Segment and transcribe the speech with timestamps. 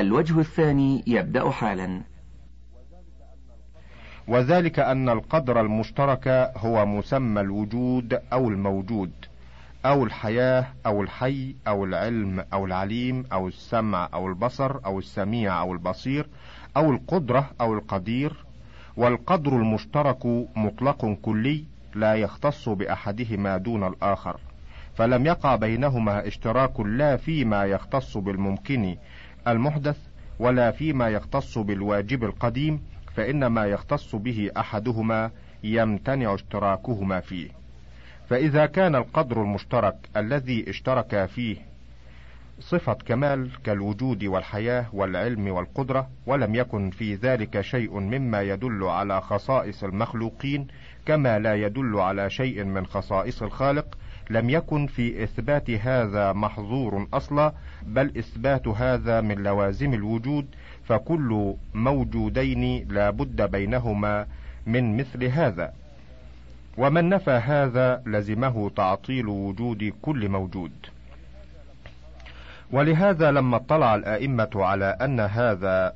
[0.00, 2.02] الوجه الثاني يبدأ حالا.
[4.28, 9.12] وذلك أن القدر المشترك هو مسمى الوجود أو الموجود
[9.86, 15.72] أو الحياة أو الحي أو العلم أو العليم أو السمع أو البصر أو السميع أو
[15.72, 16.28] البصير
[16.76, 18.44] أو القدرة أو القدير.
[18.96, 20.26] والقدر المشترك
[20.56, 24.40] مطلق كلي لا يختص بأحدهما دون الآخر
[24.94, 28.96] فلم يقع بينهما اشتراك لا فيما يختص بالممكن
[29.48, 29.96] المحدث
[30.38, 32.80] ولا فيما يختص بالواجب القديم
[33.14, 35.30] فإن ما يختص به أحدهما
[35.64, 37.48] يمتنع اشتراكهما فيه.
[38.28, 41.56] فإذا كان القدر المشترك الذي اشتركا فيه
[42.60, 49.84] صفة كمال كالوجود والحياة والعلم والقدرة ولم يكن في ذلك شيء مما يدل على خصائص
[49.84, 50.66] المخلوقين
[51.08, 53.98] كما لا يدل على شيء من خصائص الخالق
[54.30, 60.46] لم يكن في إثبات هذا محظور أصلا بل إثبات هذا من لوازم الوجود
[60.84, 64.26] فكل موجودين لا بد بينهما
[64.66, 65.72] من مثل هذا.
[66.78, 70.72] ومن نفى هذا لزمه تعطيل وجود كل موجود.
[72.70, 75.94] ولهذا لما اطلع الأئمة على أن هذا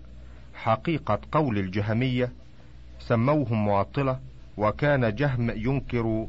[0.54, 2.32] حقيقة قول الجهمية
[3.00, 6.26] سموهم معطلة وكان جهم ينكر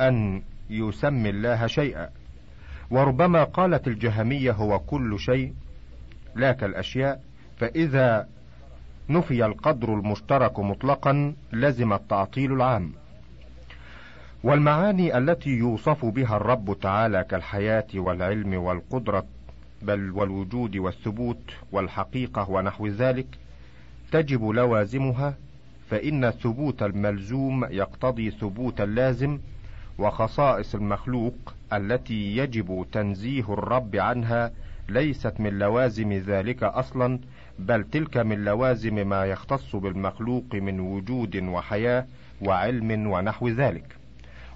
[0.00, 2.08] أن يسمي الله شيئا.
[2.90, 5.52] وربما قالت الجهمية هو كل شيء
[6.34, 7.20] لا كالاشياء
[7.56, 8.28] فإذا
[9.08, 12.92] نفي القدر المشترك مطلقا لزم التعطيل العام.
[14.44, 19.26] والمعاني التي يوصف بها الرب تعالى كالحياة والعلم والقدرة
[19.82, 23.26] بل والوجود والثبوت والحقيقة ونحو ذلك
[24.12, 25.34] تجب لوازمها
[25.90, 29.38] فإن ثبوت الملزوم يقتضي ثبوت اللازم
[29.98, 34.52] وخصائص المخلوق التي يجب تنزيه الرب عنها
[34.88, 37.18] ليست من لوازم ذلك أصلا
[37.58, 42.06] بل تلك من لوازم ما يختص بالمخلوق من وجود وحياة
[42.40, 43.96] وعلم ونحو ذلك.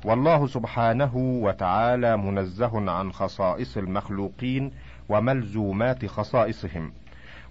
[0.04, 4.72] والله سبحانه وتعالى منزه عن خصائص المخلوقين
[5.08, 6.92] وملزومات خصائصهم.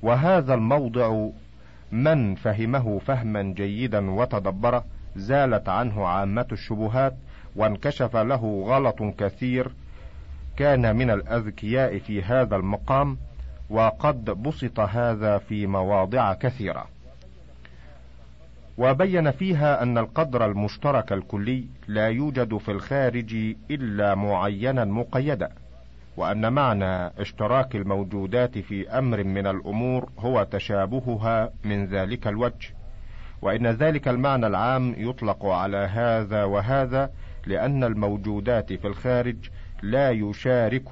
[0.01, 1.29] وهذا الموضع
[1.91, 7.15] من فهمه فهما جيدا وتدبره زالت عنه عامة الشبهات
[7.55, 9.71] وانكشف له غلط كثير.
[10.57, 13.17] كان من الأذكياء في هذا المقام
[13.69, 16.85] وقد بسط هذا في مواضع كثيرة.
[18.77, 25.49] وبين فيها أن القدر المشترك الكلي لا يوجد في الخارج إلا معينا مقيدا.
[26.17, 32.73] وأن معنى اشتراك الموجودات في أمر من الأمور هو تشابهها من ذلك الوجه
[33.41, 37.11] وإن ذلك المعنى العام يطلق على هذا وهذا
[37.45, 39.35] لأن الموجودات في الخارج
[39.81, 40.89] لا يشارك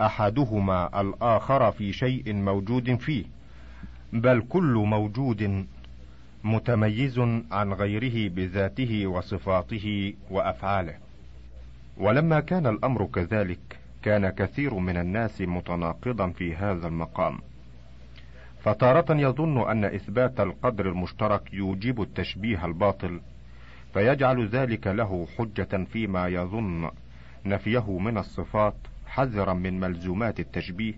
[0.00, 3.24] أحدهما الآخر في شيء موجود فيه
[4.12, 5.66] بل كل موجود
[6.44, 7.18] متميز
[7.50, 10.94] عن غيره بذاته وصفاته وأفعاله.
[11.96, 17.38] ولما كان الأمر كذلك كان كثير من الناس متناقضا في هذا المقام.
[18.62, 23.20] فتارة يظن أن إثبات القدر المشترك يوجب التشبيه الباطل
[23.94, 26.90] فيجعل ذلك له حجة فيما يظن
[27.46, 28.74] نفيه من الصفات
[29.06, 30.94] حذرا من ملزومات التشبيه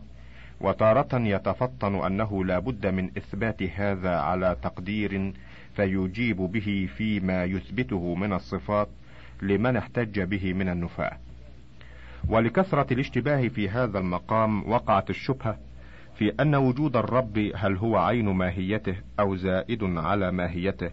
[0.61, 5.33] وتارة يتفطن أنه لا بد من إثبات هذا على تقدير
[5.77, 8.89] فيجيب به فيما يثبته من الصفات
[9.43, 11.19] لمن احتج به من النفاة.
[12.29, 15.59] ولكثرة الاشتباه في هذا المقام وقعت الشبهة
[16.15, 20.91] في أن وجود الرب هل هو عين ماهيته أو زائد على ماهيته؟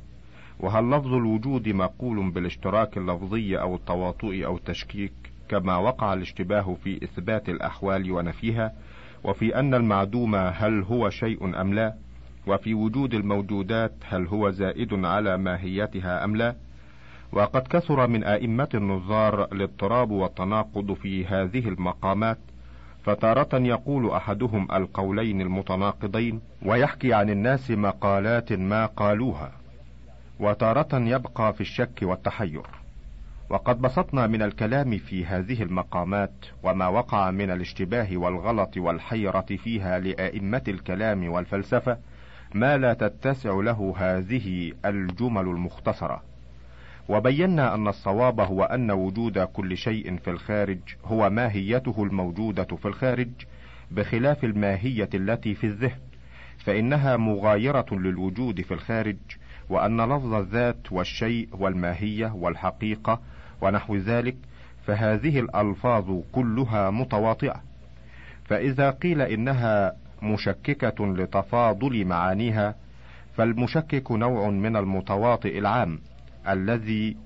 [0.59, 5.13] وهل لفظ الوجود مقول بالاشتراك اللفظي أو التواطؤ أو التشكيك
[5.49, 8.73] كما وقع الاشتباه في إثبات الأحوال ونفيها؟
[9.23, 11.95] وفي أن المعدوم هل هو شيء أم لا؟
[12.47, 16.55] وفي وجود الموجودات هل هو زائد على ماهيتها أم لا؟
[17.33, 22.37] وقد كثر من أئمة النظار الاضطراب والتناقض في هذه المقامات
[23.03, 29.51] فتارة يقول أحدهم القولين المتناقضين ويحكي عن الناس مقالات ما قالوها
[30.39, 32.61] وتارة يبقى في الشك والتحير.
[33.49, 40.63] وقد بسطنا من الكلام في هذه المقامات وما وقع من الاشتباه والغلط والحيرة فيها لأئمة
[40.67, 41.97] الكلام والفلسفة
[42.53, 46.30] ما لا تتسع له هذه الجمل المختصرة.
[47.09, 53.29] وبينا أن الصواب هو أن وجود كل شيء في الخارج هو ماهيته الموجودة في الخارج
[53.91, 55.99] بخلاف الماهية التي في الذهن
[56.57, 59.17] فإنها مغايرة للوجود في الخارج
[59.69, 63.21] وأن لفظ الذات والشيء والماهية والحقيقة
[63.61, 64.35] ونحو ذلك
[64.87, 67.61] فهذه الألفاظ كلها متواطئة.
[68.45, 72.75] فإذا قيل إنها مشككة لتفاضل معانيها
[73.37, 75.99] فالمشكك نوع من المتواطئ العام.
[76.47, 77.17] الذي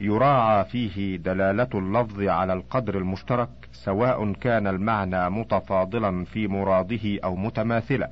[0.00, 8.10] يراعى فيه دلالة اللفظ على القدر المشترك سواء كان المعنى متفاضلا في مراده أو متماثلا.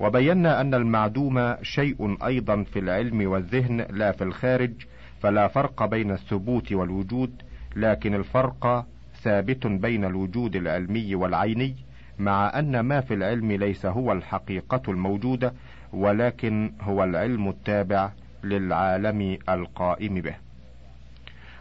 [0.00, 4.72] وبينا أن المعدوم شيء أيضا في العلم والذهن لا في الخارج
[5.20, 7.42] فلا فرق بين الثبوت والوجود
[7.76, 8.86] لكن الفرق
[9.22, 11.76] ثابت بين الوجود العلمي والعيني
[12.18, 15.52] مع أن ما في العلم ليس هو الحقيقة الموجودة
[15.92, 18.10] ولكن هو العلم التابع
[18.44, 20.34] للعالم القائم به.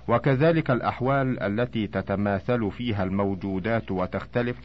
[0.07, 4.57] وكذلك الأحوال التي تتماثل فيها الموجودات وتختلف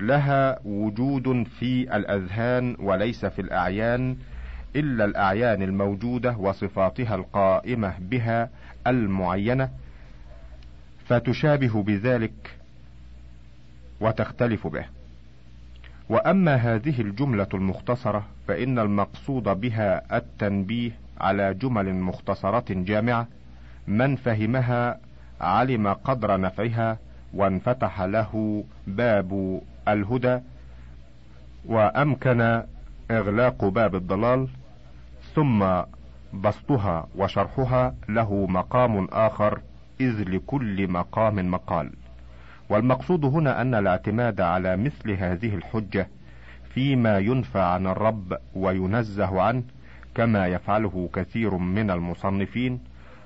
[0.00, 4.16] لها وجود في الأذهان وليس في الأعيان
[4.76, 8.50] إلا الأعيان الموجودة وصفاتها القائمة بها
[8.86, 9.70] المعينة
[11.06, 12.56] فتشابه بذلك
[14.00, 14.84] وتختلف به.
[16.08, 23.26] وأما هذه الجملة المختصرة فإن المقصود بها التنبيه على جمل مختصرة جامعة
[23.86, 24.98] من فهمها
[25.40, 26.98] علم قدر نفعها
[27.34, 30.38] وانفتح له باب الهدى
[31.66, 32.62] وأمكن
[33.10, 34.48] إغلاق باب الضلال
[35.34, 35.82] ثم
[36.34, 39.60] بسطها وشرحها له مقام آخر
[40.00, 41.90] إذ لكل مقام مقال.
[42.68, 46.08] والمقصود هنا أن الاعتماد على مثل هذه الحجة
[46.74, 49.62] فيما ينفى عن الرب وينزه عنه
[50.14, 52.80] كما يفعله كثير من المصنفين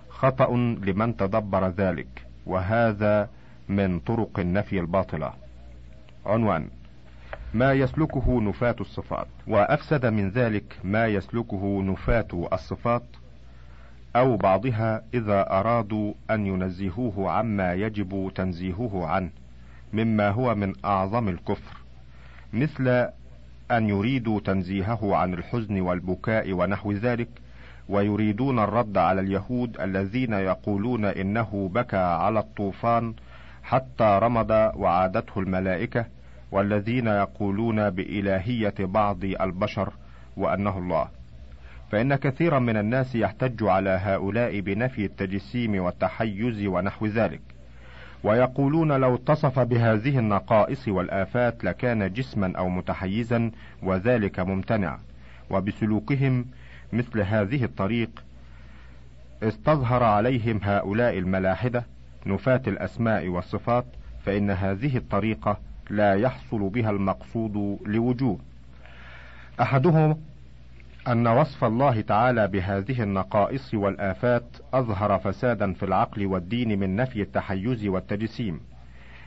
[0.08, 3.28] خطأ لمن تدبر ذلك وهذا
[3.68, 5.32] من طرق النفي الباطلة.
[6.26, 6.68] عنوان
[7.54, 9.26] ما يسلكه نفاة الصفات.
[9.46, 13.02] وأفسد من ذلك ما يسلكه نفاة الصفات
[14.16, 19.30] أو بعضها إذا أرادوا أن ينزهوه عما يجب تنزيهه عنه
[19.92, 21.76] مما هو من أعظم الكفر
[22.52, 23.08] مثل
[23.70, 27.28] أن يريدوا تنزيهه عن الحزن والبكاء ونحو ذلك
[27.88, 33.14] ويريدون الرد على اليهود الذين يقولون إنه بكى على الطوفان
[33.62, 36.06] حتى رمض وعادته الملائكة
[36.52, 39.92] والذين يقولون بإلهية بعض البشر
[40.36, 41.08] وأنه الله.
[41.92, 47.55] فإن كثيرا من الناس يحتج على هؤلاء بنفي التجسيم والتحيز ونحو ذلك.
[48.26, 53.50] ويقولون لو اتصف بهذه النقائص والآفات لكان جسما أو متحيزا
[53.82, 54.98] وذلك ممتنع.
[55.50, 56.46] وبسلوكهم
[56.92, 58.24] مثل هذه الطريق
[59.42, 61.84] استظهر عليهم هؤلاء الملاحدة
[62.26, 63.84] نفاة الأسماء والصفات
[64.24, 65.58] فإن هذه الطريقة
[65.90, 68.38] لا يحصل بها المقصود لوجوه
[69.60, 70.16] أحدهم
[71.08, 74.44] أن وصف الله تعالى بهذه النقائص والآفات
[74.74, 78.60] أظهر فسادا في العقل والدين من نفي التحيز والتجسيم،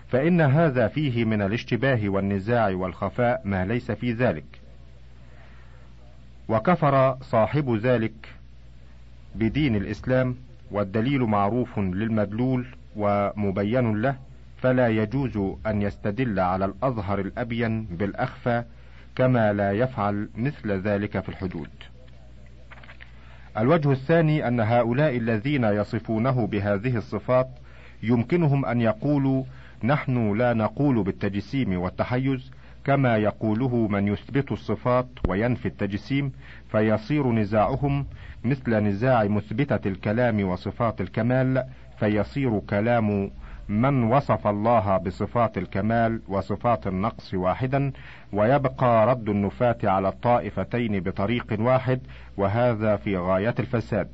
[0.08, 4.46] فإن هذا فيه من الاشتباه والنزاع والخفاء ما ليس في ذلك.
[6.50, 8.30] وكفر صاحب ذلك
[9.36, 10.36] بدين الإسلام
[10.72, 12.66] والدليل معروف للمدلول
[12.96, 14.16] ومبين له
[14.58, 18.64] فلا يجوز أن يستدل على الأظهر الأبين بالأخفى
[19.16, 21.70] كما لا يفعل مثل ذلك في الحدود.
[23.58, 27.48] الوجه الثاني أن هؤلاء الذين يصفونه بهذه الصفات
[28.04, 29.44] يمكنهم أن يقولوا
[29.84, 32.52] نحن لا نقول بالتجسيم والتحيز
[32.86, 36.32] كما يقوله من يثبت الصفات وينفي التجسيم
[36.72, 38.06] فيصير نزاعهم
[38.44, 41.64] مثل نزاع مثبتة الكلام وصفات الكمال
[42.00, 43.32] فيصير كلام
[43.70, 47.92] من وصف الله بصفات الكمال وصفات النقص واحدا
[48.34, 52.00] ويبقى رد النفاة على الطائفتين بطريق واحد
[52.38, 54.10] وهذا في غاية الفساد.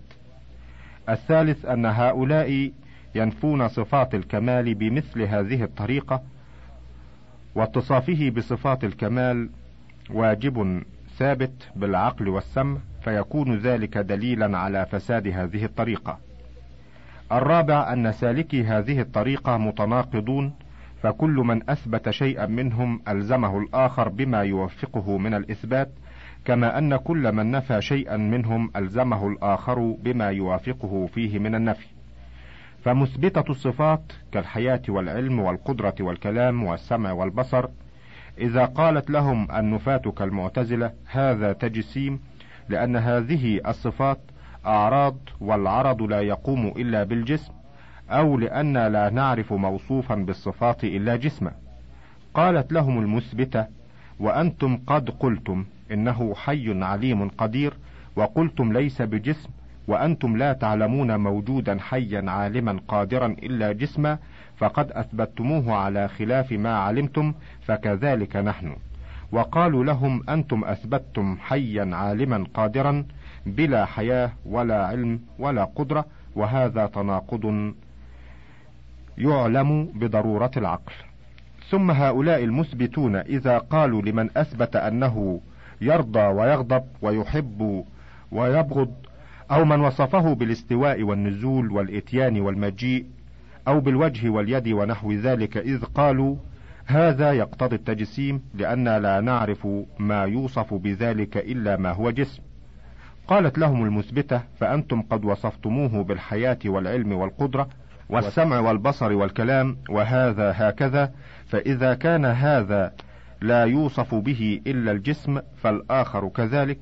[1.09, 2.71] الثالث أن هؤلاء
[3.15, 6.21] ينفون صفات الكمال بمثل هذه الطريقة
[7.55, 9.50] واتصافه بصفات الكمال
[10.09, 10.83] واجب
[11.17, 16.25] ثابت بالعقل والسمع فيكون ذلك دليلا على فساد هذه الطريقة
[17.32, 20.53] الرابع أن سالكي هذه الطريقة متناقضون
[21.03, 25.89] فكل من أثبت شيئا منهم ألزمه الآخر بما يوفقه من الإثبات
[26.46, 31.88] كما أن كل من نفى شيئا منهم ألزمه الآخر بما يوافقه فيه من النفي.
[32.84, 37.65] فمثبتة الصفات كالحياة والعلم والقدرة والكلام والسمع والبصر.
[38.38, 42.20] إذا قالت لهم النفاة كالمعتزلة هذا تجسيم
[42.70, 44.20] لأن هذه الصفات
[44.67, 47.53] أعراض والعرض لا يقوم إلا بالجسم
[48.10, 51.51] أو لأن لا نعرف موصوفا بالصفات إلا جسما
[52.34, 53.65] قالت لهم المثبتة
[54.19, 57.74] وأنتم قد قلتم إنه حي عليم قدير
[58.15, 59.50] وقلتم ليس بجسم
[59.88, 64.17] وأنتم لا تعلمون موجودا حيا عالما قادرا إلا جسما
[64.57, 68.75] فقد أثبتموه على خلاف ما علمتم فكذلك نحن.
[69.31, 73.05] وقالوا لهم أنتم أثبتتم حيا عالما قادرا
[73.45, 77.73] بلا حياة ولا علم ولا قدرة وهذا تناقض
[79.17, 80.93] يعلم بضرورة العقل.
[81.69, 85.41] ثم هؤلاء المثبتون إذا قالوا لمن أثبت أنه
[85.81, 87.85] يرضى ويغضب ويحب
[88.31, 88.93] ويبغض
[89.51, 93.05] أو من وصفه بالاستواء والنزول والإتيان والمجيء
[93.67, 96.35] أو بالوجه واليد ونحو ذلك إذ قالوا
[96.85, 99.67] هذا يقتضي التجسيم لأننا لا نعرف
[99.99, 102.41] ما يوصف بذلك إلا ما هو جسم.
[103.27, 107.70] قالت لهم المثبتة فأنتم قد وصفتموه بالحياة والعلم والقدرة
[108.10, 111.12] والسمع والبصر والكلام وهذا هكذا
[111.48, 112.94] فإذا كان هذا
[113.41, 116.77] لا يوصف به إلا الجسم فالآخر كذلك.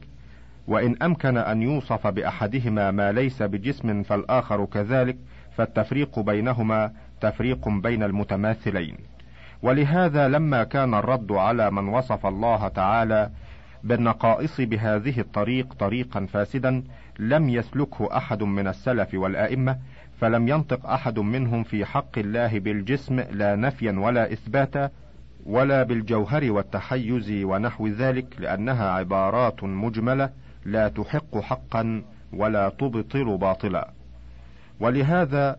[0.67, 5.17] وإن أمكن أن يوصف بأحدهما ما ليس بجسم فالآخر كذلك
[5.57, 8.97] فالتفريق بينهما تفريق بين المتماثلين.
[9.61, 13.29] ولهذا لما كان الرد على من وصف الله تعالى
[13.83, 16.83] بالنقائص بهذه الطريق طريقا فاسدا
[17.19, 19.77] لم يسلكه أحد من السلف والأئمة
[20.19, 24.89] فلم ينطق أحد منهم في حق الله بالجسم لا نفيا ولا اثباتا
[25.45, 30.29] ولا بالجوهر والتحيز ونحو ذلك لأنها عبارات مجملة
[30.65, 33.89] لا تحق حقا ولا تبطل باطلا.
[34.79, 35.57] ولهذا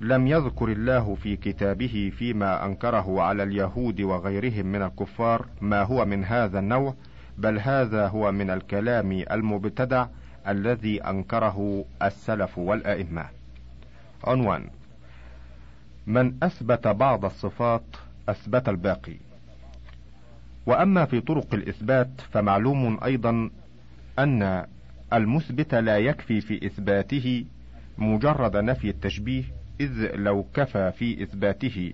[0.00, 6.24] لم يذكر الله في كتابه فيما أنكره على اليهود وغيرهم من الكفار ما هو من
[6.24, 6.94] هذا النوع
[7.38, 10.06] بل هذا هو من الكلام المبتدع
[10.48, 13.24] الذي أنكره السلف والأئمة.
[14.24, 14.66] عنوان
[16.06, 17.82] من أثبت بعض الصفات
[18.28, 19.16] أثبت الباقي.
[20.66, 23.50] وأما في طرق الإثبات فمعلوم أيضا
[24.18, 24.66] أن
[25.12, 27.44] المثبت لا يكفي في إثباته
[27.98, 29.44] مجرد نفي التشبيه
[29.80, 31.92] إذ لو كفى في إثباته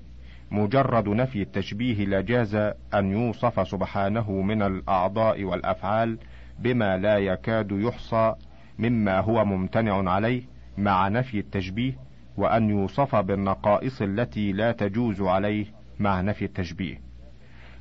[0.50, 2.54] مجرد نفي التشبيه لجاز
[2.94, 6.18] أن يوصف سبحانه من الأعضاء والأفعال
[6.58, 8.34] بما لا يكاد يحصى
[8.78, 10.42] مما هو ممتنع عليه
[10.78, 11.92] مع نفي التشبيه
[12.36, 15.66] وأن يوصف بالنقائص التي لا تجوز عليه
[15.98, 17.00] مع نفي التشبيه.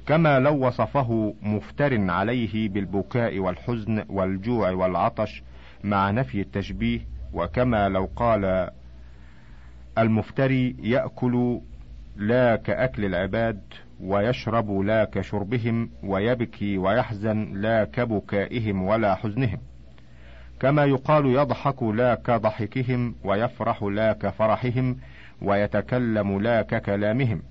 [0.07, 5.43] كما لو وصفه مفتر عليه بالبكاء والحزن والجوع والعطش
[5.84, 7.00] مع نفي التشبيه
[7.34, 8.69] وكما لو قال
[9.98, 11.60] المفتري يأكل
[12.15, 13.62] لا كأكل العباد
[14.01, 19.57] ويشرب لا كشربهم ويبكي ويحزن لا كبكائهم ولا حزنهم.
[20.60, 24.98] كما يقال يضحك لا كضحكهم ويفرح لا كفرحهم
[25.41, 27.41] ويتكلم لا ككلامهم.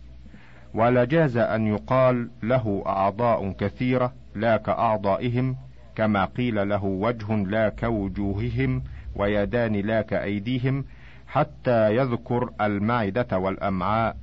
[0.75, 5.57] ولجاز أن يقال له أعضاء كثيرة لا كأعضائهم
[5.95, 8.83] كما قيل له وجه لا كوجوههم
[9.17, 10.85] ويدان لا كأيديهم
[11.27, 14.17] حتى يذكر المعدة والأمعاء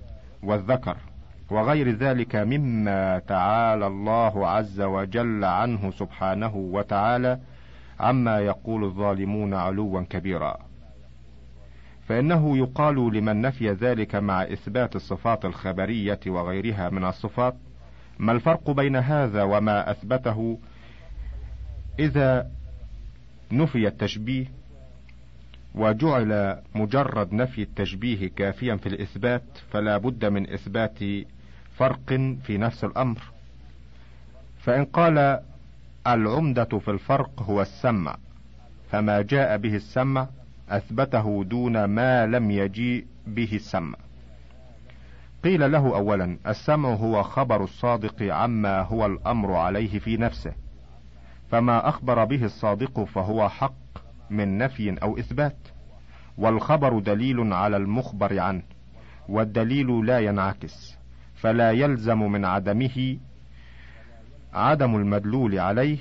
[0.43, 0.97] والذكر
[1.49, 7.39] وغير ذلك مما تعالى الله عز وجل عنه سبحانه وتعالى
[7.99, 10.57] عما يقول الظالمون علوا كبيرا.
[12.07, 17.55] فإنه يقال لمن نفي ذلك مع إثبات الصفات الخبرية وغيرها من الصفات
[18.19, 20.59] ما الفرق بين هذا وما أثبته؟
[21.99, 22.51] إذا
[23.51, 24.45] نفي التشبيه
[25.75, 30.99] وجعل مجرد نفي التشبيه كافيا في الإثبات فلا بد من إثبات
[31.75, 33.21] فرق في نفس الأمر.
[34.59, 35.39] فإن قال
[36.07, 38.17] العمدة في الفرق هو السمع
[38.91, 40.27] فما جاء به السمع
[40.69, 43.97] أثبته دون ما لم يجيء به السمع.
[45.43, 50.53] قيل له أولا السمع هو خبر الصادق عما هو الأمر عليه في نفسه
[51.51, 53.80] فما أخبر به الصادق فهو حق
[54.31, 55.57] من نفي أو إثبات.
[56.37, 58.61] والخبر دليل على المخبر عنه
[59.29, 60.97] والدليل لا ينعكس
[61.35, 63.17] فلا يلزم من عدمه
[64.53, 65.97] عدم المدلول عليه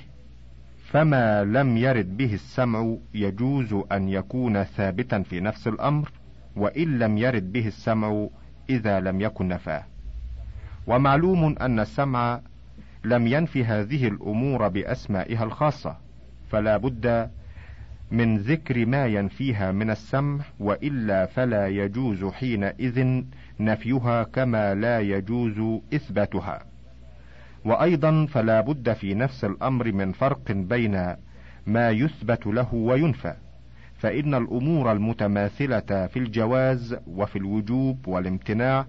[0.91, 6.11] فما لم يرد به السمع يجوز أن يكون ثابتا في نفس الأمر
[6.55, 8.27] وإن لم يرد به السمع
[8.69, 9.83] إذا لم يكن نفاه.
[10.87, 12.41] ومعلوم أن السمع
[13.05, 15.97] لم ينفي هذه الأمور بأسمائها الخاصة
[16.49, 17.29] فلا بد
[18.11, 23.23] من ذكر ما ينفيها من السمع وإلا فلا يجوز حينئذ
[23.59, 26.63] نفيها كما لا يجوز إثباتها.
[27.65, 31.15] وأيضا فلا بد في نفس الأمر من فرق بين
[31.67, 33.33] ما يثبت له وينفى.
[33.97, 38.85] فإن الأمور المتماثلة في الجواز وفي الوجوب والامتناع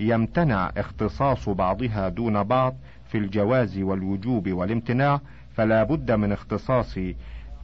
[0.00, 2.76] يمتنع اختصاص بعضها دون بعض
[3.08, 5.20] في الجواز والوجوب والامتناع
[5.54, 6.98] فلا بد من اختصاص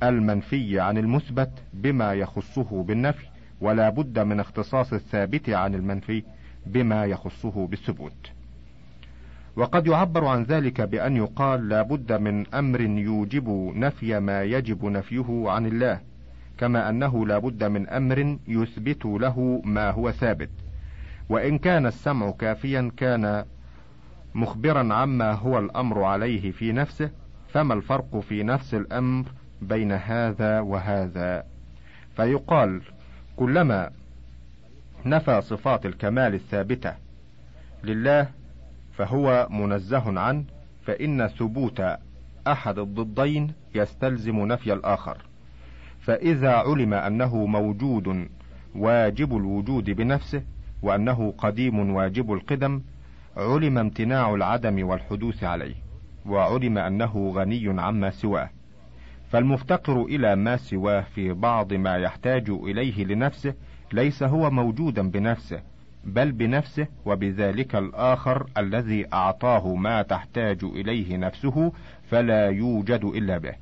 [0.03, 3.27] المنفي عن المثبت بما يخصه بالنفي
[3.61, 6.23] ولا بد من اختصاص الثابت عن المنفي
[6.67, 8.31] بما يخصه بالثبوت.
[9.57, 15.45] وقد يعبر عن ذلك بأن يقال لا بد من أمر يوجب نفي ما يجب نفيه
[15.47, 16.01] عن الله
[16.59, 20.51] كما أنه لا بد من أمر يثبت له ما هو ثابت.
[21.29, 23.45] وإن كان السمع كافيا كان
[24.35, 27.11] مخبرا عما هو الأمر عليه في نفسه
[27.49, 29.25] فما الفرق في نفس الأمر
[29.63, 31.45] بين هذا وهذا.
[32.17, 32.83] فيقال
[33.37, 33.91] كلما
[35.07, 36.95] نفى صفات الكمال الثابتة
[37.85, 38.29] لله
[38.93, 40.45] فهو منزه عنه
[40.83, 41.83] فإن ثبوت
[42.47, 45.19] أحد الضدين يستلزم نفي الآخر.
[46.01, 48.29] فإذا علم أنه موجود
[48.75, 50.43] واجب الوجود بنفسه
[50.83, 52.83] وأنه قديم واجب القدم
[53.37, 55.75] علم امتناع العدم والحدوث عليه
[56.27, 58.51] وعلم أنه غني عما سواه.
[59.31, 63.55] فالمفتقر إلى ما سواه في بعض ما يحتاج إليه لنفسه
[63.93, 65.63] ليس هو موجودا بنفسه
[66.05, 71.73] بل بنفسه وبذلك الآخر الذي أعطاه ما تحتاج إليه نفسه
[72.11, 73.55] فلا يوجد إلا به.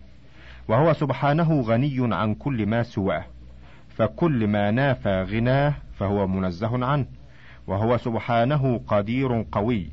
[0.69, 3.25] وهو سبحانه غني عن كل ما سواه
[3.89, 7.07] فكل ما نافى غناه فهو منزه عنه
[7.67, 9.87] وهو سبحانه قدير قوي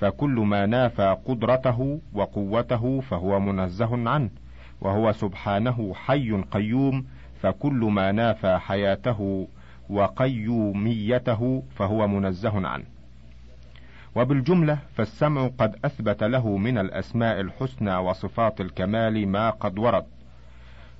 [0.00, 4.30] فكل ما نافى قدرته وقوته فهو منزه عنه.
[4.82, 7.06] وهو سبحانه حي قيوم
[7.40, 9.48] فكل ما نافى حياته
[9.90, 12.84] وقيوميته فهو منزه عنه.
[14.14, 20.04] وبالجملة فالسمع قد أثبت له من الأسماء الحسنى وصفات الكمال ما قد ورد.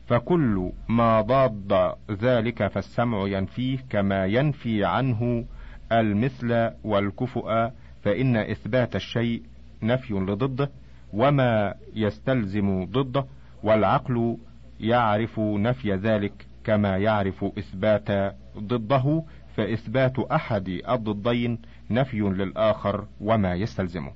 [0.07, 5.45] فكل ما ضاد ذلك فالسمع ينفيه كما ينفي عنه
[5.93, 7.71] المثل والكفؤ
[8.03, 9.43] فإن إثبات الشيء
[9.83, 10.71] نفي لضده
[11.13, 13.25] وما يستلزم ضده
[13.63, 14.37] والعقل
[14.81, 19.23] يعرف نفي ذلك كما يعرف إثبات ضده
[19.57, 21.59] فإثبات أحد الضدين
[21.91, 24.13] نفي للآخر وما يستلزمه.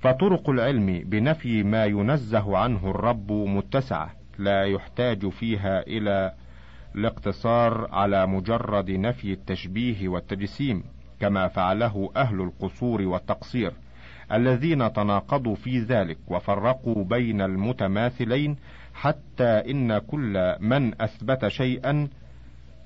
[0.00, 6.32] فطرق العلم بنفي ما ينزه عنه الرب متسعة لا يحتاج فيها إلى
[6.94, 10.84] الاقتصار على مجرد نفي التشبيه والتجسيم
[11.20, 13.72] كما فعله أهل القصور والتقصير
[14.32, 18.56] الذين تناقضوا في ذلك وفرقوا بين المتماثلين
[18.94, 22.08] حتى إن كل من أثبت شيئا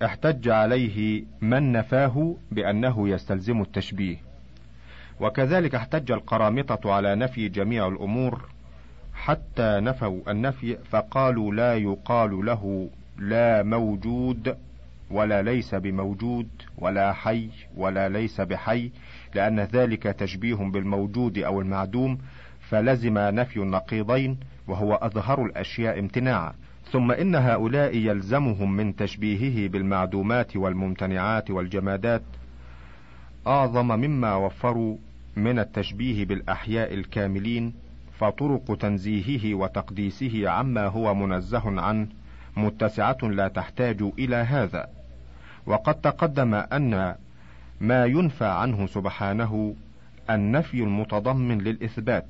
[0.05, 4.17] احتج عليه من نفاه بأنه يستلزم التشبيه.
[5.21, 8.49] وكذلك احتج القرامطة على نفي جميع الأمور
[9.15, 14.57] حتى نفوا النفي فقالوا لا يقال له لا موجود
[15.11, 16.49] ولا ليس بموجود
[16.79, 18.91] ولا حي ولا ليس بحي
[19.35, 22.19] لأن ذلك تشبيه بالموجود أو المعدوم
[22.61, 24.39] فلزم نفي النقيضين
[24.69, 26.53] وهو أظهر الأشياء امتناعا.
[26.93, 32.23] ثم إن هؤلاء يلزمهم من تشبيهه بالمعدومات والممتنعات والجمادات
[33.47, 34.97] أعظم مما وفروا
[35.37, 37.75] من التشبيه بالأحياء الكاملين
[38.19, 42.07] فطرق تنزيهه وتقديسه عما هو منزه عنه
[42.57, 44.87] متسعة لا تحتاج إلى هذا.
[45.67, 47.15] وقد تقدم أن
[47.81, 49.75] ما ينفى عنه سبحانه
[50.31, 52.27] النفي المتضمن للإثبات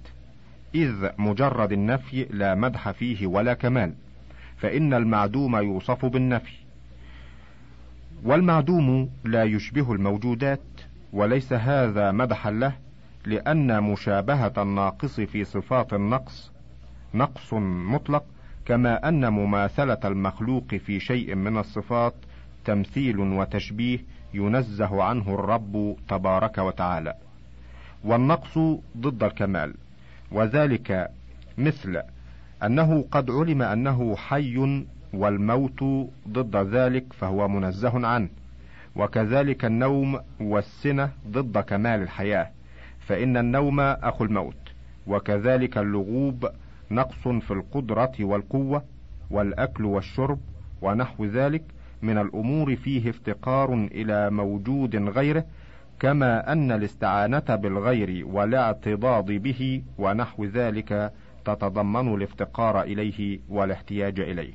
[0.74, 3.94] إذ مجرد النفي لا مدح فيه ولا كمال
[4.56, 6.54] فإن المعدوم يوصف بالنفي.
[8.24, 10.60] والمعدوم لا يشبه الموجودات
[11.12, 12.72] وليس هذا مدحا له
[13.26, 16.50] لأن مشابهة الناقص في صفات النقص
[17.14, 18.24] نقص مطلق
[18.64, 22.14] كما أن مماثلة المخلوق في شيء من الصفات
[22.64, 23.98] تمثيل وتشبيه
[24.34, 27.14] ينزه عنه الرب تبارك وتعالى.
[28.04, 28.58] والنقص
[28.96, 29.74] ضد الكمال.
[30.32, 31.10] وذلك
[31.58, 32.02] مثل
[32.62, 38.28] أنه قد علم أنه حي والموت ضد ذلك فهو منزه عنه.
[38.96, 42.50] وكذلك النوم والسنة ضد كمال الحياة.
[43.00, 44.54] فإن النوم أخو الموت.
[45.06, 46.48] وكذلك اللغوب
[46.90, 48.82] نقص في القدرة والقوة
[49.30, 50.38] والأكل والشرب
[50.82, 51.62] ونحو ذلك
[52.02, 55.44] من الأمور فيه افتقار إلى موجود غيره
[56.00, 61.12] كما أن الاستعانة بالغير والاعتضاض به ونحو ذلك
[61.44, 64.52] تتضمن الافتقار إليه والاحتياج إليه.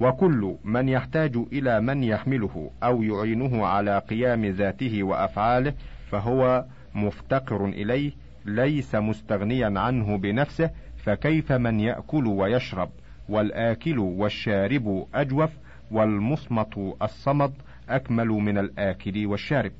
[0.00, 5.74] وكل من يحتاج إلى من يحمله أو يعينه على قيام ذاته وأفعاله
[6.10, 8.12] فهو مفتقر إليه
[8.44, 10.70] ليس مستغنيا عنه بنفسه
[11.04, 12.90] فكيف من يأكل ويشرب
[13.28, 15.50] والآكل والشارب أجوف
[15.90, 17.52] والمصمت الصمد
[17.88, 19.72] أكمل من الآكل والشارب.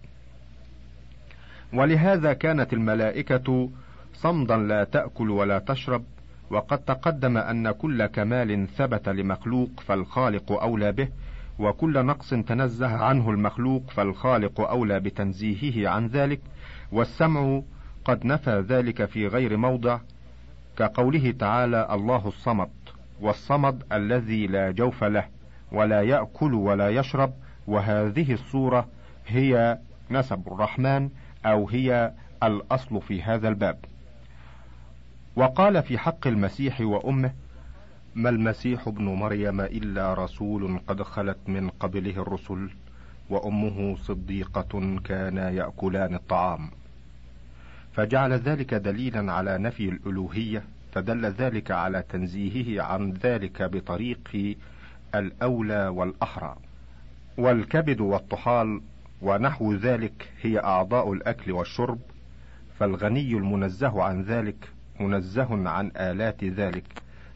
[1.72, 3.70] ولهذا كانت الملائكة
[4.14, 6.04] صمدا لا تأكل ولا تشرب
[6.50, 11.08] وقد تقدم أن كل كمال ثبت لمخلوق فالخالق أولى به
[11.58, 16.40] وكل نقص تنزه عنه المخلوق فالخالق أولى بتنزيهه عن ذلك
[16.92, 17.62] والسمع
[18.04, 19.98] قد نفى ذلك في غير موضع
[20.76, 22.70] كقوله تعالى الله الصمد
[23.20, 25.39] والصمد الذي لا جوف له.
[25.72, 27.32] ولا يأكل ولا يشرب
[27.66, 28.88] وهذه الصورة
[29.26, 29.78] هي
[30.10, 31.10] نسب الرحمن
[31.46, 33.78] أو هي الأصل في هذا الباب.
[35.36, 37.32] وقال في حق المسيح وأمه
[38.14, 42.70] ما المسيح ابن مريم إلا رسول قد خلت من قبله الرسل
[43.30, 46.70] وأمه صديقة كانا يأكلان الطعام.
[47.92, 54.56] فجعل ذلك دليلا على نفي الألوهية فدل ذلك على تنزيهه عن ذلك بطريق
[55.14, 56.56] الأولى والأحرى
[57.38, 58.80] والكبد والطحال
[59.22, 61.98] ونحو ذلك هي أعضاء الأكل والشرب
[62.78, 66.84] فالغني المنزه عن ذلك منزه عن آلات ذلك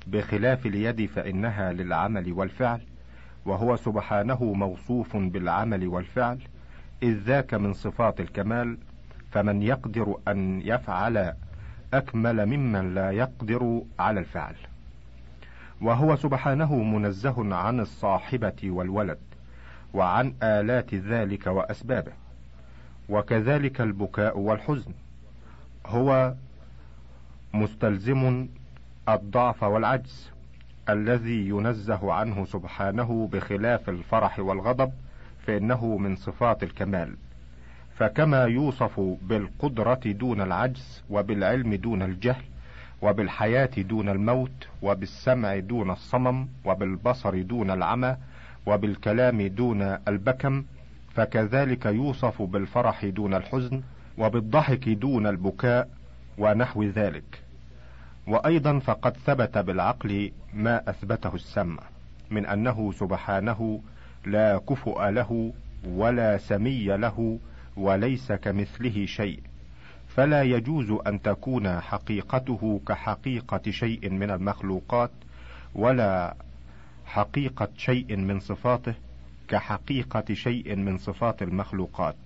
[0.06, 2.80] بخلاف اليد فإنها للعمل والفعل
[3.46, 6.38] وهو سبحانه موصوف بالعمل والفعل
[7.02, 8.78] إذ ذاك من صفات الكمال
[9.30, 11.32] فمن يقدر أن يفعل
[11.94, 14.54] أكمل ممن لا يقدر على الفعل.
[15.84, 19.18] وهو سبحانه منزه عن الصاحبة والولد
[19.94, 22.12] وعن آلات ذلك وأسبابه.
[23.08, 24.92] وكذلك البكاء والحزن.
[25.86, 26.34] هو
[27.54, 28.48] مستلزم
[29.08, 30.30] الضعف والعجز
[30.88, 34.92] الذي ينزه عنه سبحانه بخلاف الفرح والغضب
[35.46, 37.14] فإنه من صفات الكمال.
[37.96, 42.44] فكما يوصف بالقدرة دون العجز وبالعلم دون الجهل
[43.04, 48.16] وبالحياة دون الموت وبالسمع دون الصمم وبالبصر دون العمى
[48.66, 50.64] وبالكلام دون البكم
[51.14, 53.82] فكذلك يوصف بالفرح دون الحزن
[54.18, 55.88] وبالضحك دون البكاء
[56.38, 57.42] ونحو ذلك.
[58.26, 61.82] وأيضا فقد ثبت بالعقل ما أثبته السمع
[62.30, 63.80] من أنه سبحانه
[64.26, 65.52] لا كفؤ له
[65.88, 67.38] ولا سمي له
[67.76, 69.40] وليس كمثله شيء.
[70.14, 75.10] فلا يجوز أن تكون حقيقته كحقيقة شيء من المخلوقات
[75.74, 76.36] ولا
[77.06, 78.94] حقيقة شيء من صفاته
[79.48, 82.16] كحقيقة شيء من صفات المخلوقات.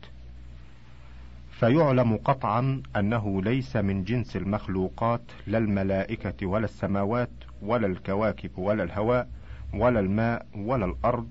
[1.50, 7.30] فيعلم قطعا أنه ليس من جنس المخلوقات لا الملائكة ولا السماوات
[7.62, 9.28] ولا الكواكب ولا الهواء
[9.74, 11.28] ولا الماء ولا الأرض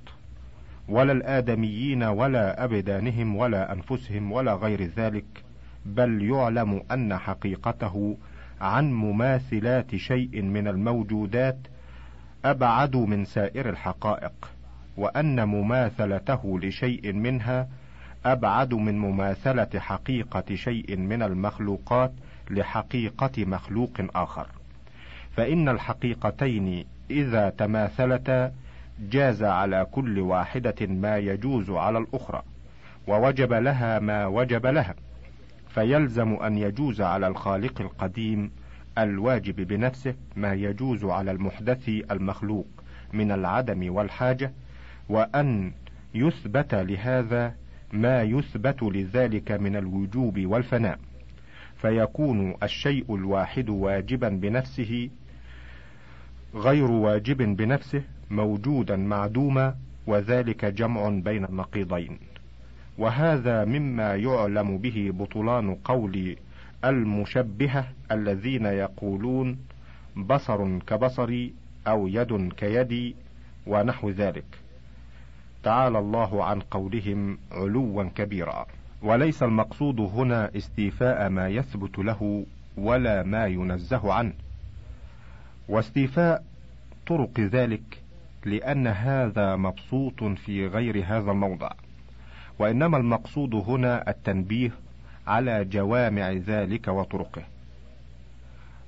[0.89, 5.46] ولا الآدميين ولا أبدانهم ولا أنفسهم ولا غير ذلك.
[5.95, 8.17] بل يعلم أن حقيقته
[8.61, 11.57] عن مماثلات شيء من الموجودات
[12.45, 14.51] أبعد من سائر الحقائق
[14.97, 17.67] وأن مماثلته لشيء منها
[18.25, 22.11] أبعد من مماثلة حقيقة شيء من المخلوقات
[22.49, 24.47] لحقيقة مخلوق آخر.
[25.35, 28.51] فإن الحقيقتين إذا تماثلتا
[28.99, 32.41] جاز على كل واحدة ما يجوز على الأخرى
[33.07, 34.95] ووجب لها ما وجب لها.
[35.77, 38.51] فيلزم أن يجوز على الخالق القديم
[38.97, 42.67] الواجب بنفسه ما يجوز على المحدث المخلوق
[43.13, 44.51] من العدم والحاجة
[45.09, 45.71] وأن
[46.13, 47.55] يثبت لهذا
[47.93, 50.99] ما يثبت لذلك من الوجوب والفناء.
[51.81, 55.09] فيكون الشيء الواحد واجبا بنفسه
[56.55, 59.75] غير واجب بنفسه موجودا معدوما
[60.07, 62.19] وذلك جمع بين النقيضين
[62.97, 66.35] وهذا مما يعلم به بطلان قول
[66.85, 69.57] المشبهة الذين يقولون
[70.15, 71.53] بصر كبصري
[71.87, 73.15] أو يد كيدي
[73.67, 74.45] ونحو ذلك.
[75.63, 78.65] تعالى الله عن قولهم علوا كبيرا.
[79.01, 82.45] وليس المقصود هنا استيفاء ما يثبت له
[82.77, 84.33] ولا ما ينزه عنه.
[85.69, 86.43] واستيفاء
[87.07, 88.01] طرق ذلك
[88.45, 91.71] لأن هذا مبسوط في غير هذا الموضع.
[92.59, 94.71] وإنما المقصود هنا التنبيه
[95.27, 97.43] على جوامع ذلك وطرقه.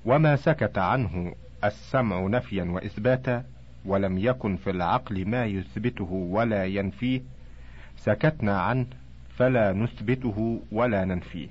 [0.05, 3.43] وما سكت عنه السمع نفيا وإثباتا
[3.85, 7.21] ولم يكن في العقل ما يثبته ولا ينفيه
[7.97, 8.85] سكتنا عنه
[9.37, 11.47] فلا نثبته ولا ننفيه.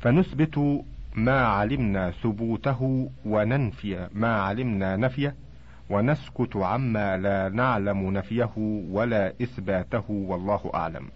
[0.00, 5.34] فنثبت ما علمنا ثبوته وننفي ما علمنا نفيه
[5.90, 8.52] ونسكت عما لا نعلم نفيه
[8.90, 11.08] ولا إثباته والله أعلم.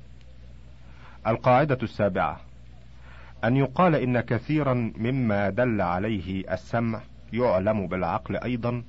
[1.27, 2.41] القاعدة السابعة.
[3.45, 7.01] أن يقال إن كثيرا مما دل عليه السمع
[7.33, 8.83] يعلم بالعقل أيضا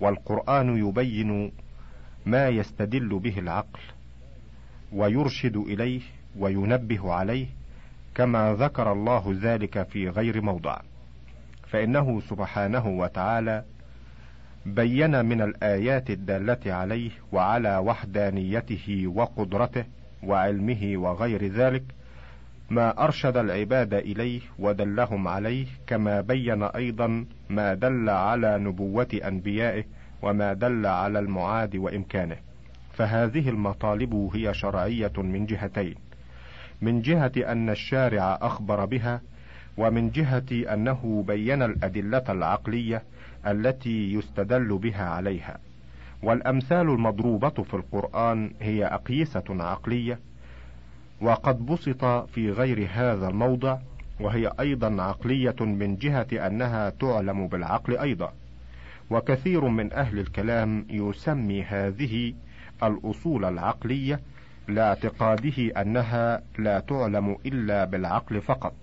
[0.00, 1.52] والقرآن يبين
[2.26, 3.80] ما يستدل به العقل
[4.92, 6.00] ويرشد إليه
[6.38, 7.46] وينبه عليه
[8.14, 10.78] كما ذكر الله ذلك في غير موضع.
[11.66, 13.64] فإنه سبحانه وتعالى
[14.66, 19.84] بين من الآيات الدالة عليه وعلى وحدانيته وقدرته
[20.22, 21.82] وعلمه وغير ذلك
[22.70, 29.84] ما أرشد العباد إليه ودلهم عليه كما بين أيضا ما دل على نبوة أنبيائه
[30.22, 32.36] وما دل على المعاد وإمكانه.
[32.92, 35.94] فهذه المطالب هي شرعية من جهتين
[36.82, 39.20] من جهة أن الشارع أخبر بها
[39.76, 43.02] ومن جهة أنه بين الأدلة العقلية
[43.46, 45.58] التي يستدل بها عليها.
[46.22, 50.18] والأمثال المضروبة في القرآن هي أقيسة عقلية
[51.20, 53.78] وقد بسط في غير هذا الموضع
[54.20, 58.32] وهي أيضا عقلية من جهة أنها تعلم بالعقل أيضا.
[59.10, 62.34] وكثير من أهل الكلام يسمي هذه
[62.82, 64.20] الأصول العقلية
[64.68, 68.74] لاعتقاده أنها لا تعلم إلا بالعقل فقط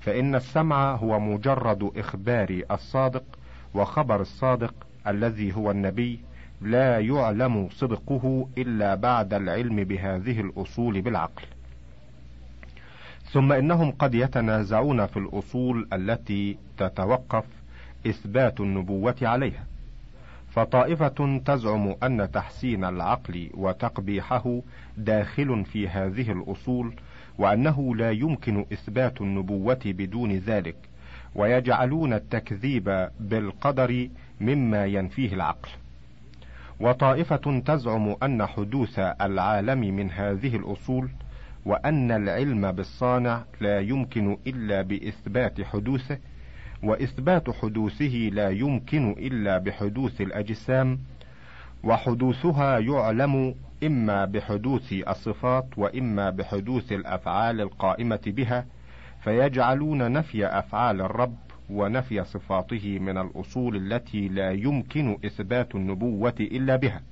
[0.00, 3.37] فإن السمع هو مجرد إخبار الصادق
[3.74, 4.74] وخبر الصادق
[5.06, 6.20] الذي هو النبي
[6.60, 11.42] لا يعلم صدقه إلا بعد العلم بهذه الأصول بالعقل.
[13.32, 17.44] ثم إنهم قد يتنازعون في الأصول التي تتوقف
[18.06, 19.64] إثبات النبوة عليها.
[20.50, 24.60] فطائفة تزعم أن تحسين العقل وتقبيحه
[24.96, 26.92] داخل في هذه الأصول
[27.38, 30.76] وأنه لا يمكن إثبات النبوة بدون ذلك.
[31.38, 34.08] ويجعلون التكذيب بالقدر
[34.40, 35.68] مما ينفيه العقل.
[36.80, 41.08] وطائفة تزعم أن حدوث العالم من هذه الأصول
[41.64, 46.18] وأن العلم بالصانع لا يمكن إلا بإثبات حدوثه
[46.82, 50.98] وإثبات حدوثه لا يمكن إلا بحدوث الأجسام
[51.84, 58.64] وحدوثها يعلم إما بحدوث الصفات وإما بحدوث الأفعال القائمة بها
[59.28, 61.36] فيجعلون نفي أفعال الرب
[61.70, 67.02] ونفي صفاته من الأصول التي لا يمكن إثبات النبوة إلا بها.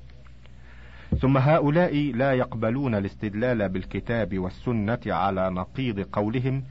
[1.21, 6.63] ثم هؤلاء لا يقبلون الاستدلال بالكتاب والسنة على نقيض قولهم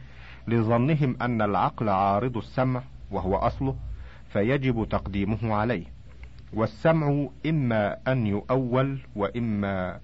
[0.47, 2.81] لظنهم أن العقل عارض السمع
[3.11, 3.75] وهو أصله
[4.29, 5.85] فيجب تقديمه عليه
[6.53, 9.99] والسمع إما أن يؤول وإما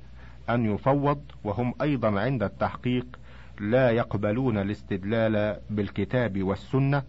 [0.49, 3.20] أن يفوض وهم أيضا عند التحقيق
[3.61, 7.03] لا يقبلون الاستدلال بالكتاب والسنة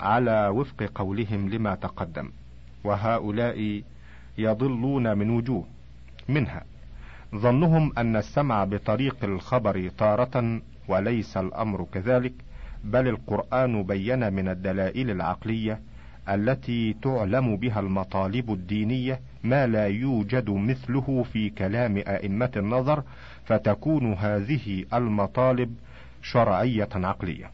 [0.00, 2.30] على وفق قولهم لما تقدم
[2.84, 3.82] وهؤلاء
[4.38, 5.64] يضلون من وجوه
[6.28, 6.64] منها
[7.34, 12.32] ظنهم أن السمع بطريق الخبر تارة وليس الأمر كذلك
[12.84, 15.80] بل القرآن بين من الدلائل العقلية
[16.28, 23.02] التي تعلم بها المطالب الدينية ما لا يوجد مثله في كلام أئمة النظر
[23.44, 25.74] فتكون هذه المطالب
[26.22, 27.50] شرعية عقلية.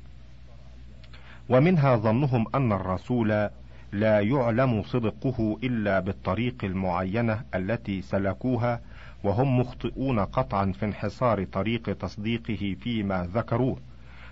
[1.48, 3.48] ومنها ظنهم أن الرسول
[3.92, 8.80] لا يعلم صدقه إلا بالطريق المعينة التي سلكوها
[9.24, 13.76] وهم مخطئون قطعا في انحصار طريق تصديقه فيما ذكروه.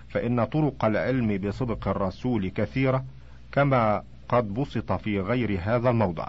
[0.09, 3.05] فإن طرق العلم بصدق الرسول كثيرة
[3.51, 6.27] كما قد بسط في غير هذا الموضع.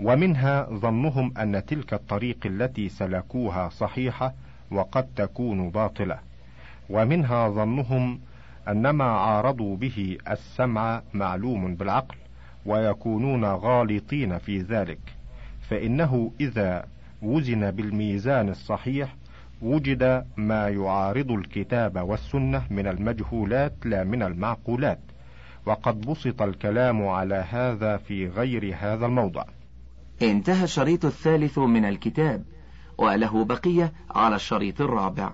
[0.00, 4.34] ومنها ظنهم أن تلك الطريق التي سلكوها صحيحة
[4.70, 6.31] وقد تكون باطلة.
[6.92, 8.20] ومنها ظنهم
[8.68, 12.16] أن ما عارضوا به السمع معلوم بالعقل
[12.66, 15.00] ويكونون غالطين في ذلك
[15.70, 16.84] فإنه إذا
[17.22, 19.14] وزن بالميزان الصحيح
[19.62, 24.98] وجد ما يعارض الكتاب والسنة من المجهولات لا من المعقولات
[25.66, 29.44] وقد بسط الكلام على هذا في غير هذا الموضع.
[30.22, 32.44] انتهى الشريط الثالث من الكتاب
[32.98, 35.32] وله بقية على الشريط الرابع.